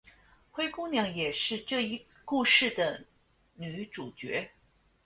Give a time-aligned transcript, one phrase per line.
[0.49, 3.05] 灰姑娘也是这一故事的
[3.53, 4.49] 女主角。